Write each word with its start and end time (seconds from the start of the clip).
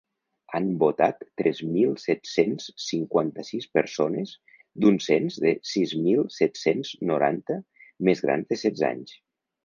Han 0.57 0.67
votat 0.83 1.17
tres 1.41 1.57
mil 1.73 1.91
set-cents 2.03 2.63
cinquanta-sis 2.85 3.67
persones 3.79 4.31
d’un 4.85 4.97
cens 5.09 5.37
de 5.43 5.51
sis 5.73 5.93
mil 6.07 6.23
set-cents 6.37 6.95
noranta 7.11 7.59
més 8.09 8.25
grans 8.29 8.49
de 8.55 8.59
setze 8.63 8.89
anys. 8.89 9.13